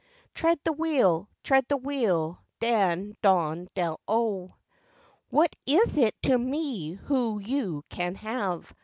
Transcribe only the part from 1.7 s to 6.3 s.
wheel, dan, don, dell O.' 'What is it